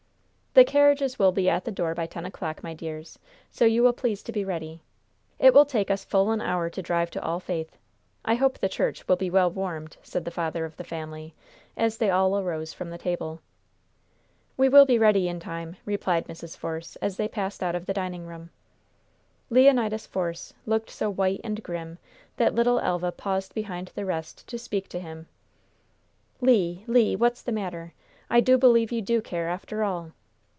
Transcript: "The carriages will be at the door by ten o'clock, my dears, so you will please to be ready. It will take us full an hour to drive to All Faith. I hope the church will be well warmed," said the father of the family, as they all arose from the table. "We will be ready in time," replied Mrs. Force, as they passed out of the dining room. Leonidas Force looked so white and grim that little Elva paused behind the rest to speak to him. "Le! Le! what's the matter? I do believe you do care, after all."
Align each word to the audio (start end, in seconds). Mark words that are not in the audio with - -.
"The 0.53 0.65
carriages 0.65 1.17
will 1.17 1.31
be 1.31 1.49
at 1.49 1.63
the 1.63 1.71
door 1.71 1.95
by 1.95 2.07
ten 2.07 2.25
o'clock, 2.25 2.61
my 2.61 2.73
dears, 2.73 3.17
so 3.49 3.63
you 3.63 3.83
will 3.83 3.93
please 3.93 4.21
to 4.23 4.33
be 4.33 4.43
ready. 4.43 4.81
It 5.39 5.53
will 5.53 5.63
take 5.63 5.89
us 5.89 6.03
full 6.03 6.29
an 6.29 6.41
hour 6.41 6.69
to 6.71 6.81
drive 6.81 7.09
to 7.11 7.23
All 7.23 7.39
Faith. 7.39 7.77
I 8.25 8.35
hope 8.35 8.57
the 8.59 8.67
church 8.67 9.07
will 9.07 9.15
be 9.15 9.29
well 9.29 9.49
warmed," 9.49 9.95
said 10.03 10.25
the 10.25 10.29
father 10.29 10.65
of 10.65 10.75
the 10.75 10.83
family, 10.83 11.33
as 11.77 11.97
they 11.97 12.09
all 12.09 12.37
arose 12.37 12.73
from 12.73 12.89
the 12.89 12.97
table. 12.97 13.39
"We 14.57 14.67
will 14.67 14.85
be 14.85 14.99
ready 14.99 15.29
in 15.29 15.39
time," 15.39 15.77
replied 15.85 16.27
Mrs. 16.27 16.57
Force, 16.57 16.97
as 16.97 17.15
they 17.15 17.29
passed 17.29 17.63
out 17.63 17.73
of 17.73 17.85
the 17.85 17.93
dining 17.93 18.25
room. 18.27 18.49
Leonidas 19.49 20.05
Force 20.05 20.53
looked 20.65 20.89
so 20.89 21.09
white 21.09 21.39
and 21.45 21.63
grim 21.63 21.97
that 22.35 22.53
little 22.53 22.79
Elva 22.81 23.13
paused 23.13 23.53
behind 23.53 23.93
the 23.95 24.03
rest 24.05 24.45
to 24.49 24.59
speak 24.59 24.89
to 24.89 24.99
him. 24.99 25.27
"Le! 26.41 26.79
Le! 26.87 27.13
what's 27.17 27.41
the 27.41 27.53
matter? 27.53 27.93
I 28.29 28.41
do 28.41 28.57
believe 28.57 28.91
you 28.91 29.01
do 29.01 29.21
care, 29.21 29.47
after 29.47 29.85
all." 29.85 30.11